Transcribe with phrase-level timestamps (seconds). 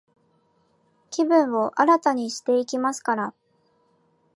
[1.11, 3.33] 気分を新たにしていきますから、